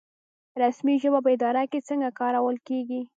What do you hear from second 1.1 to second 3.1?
په اداره کې څنګه کارول کیږي؟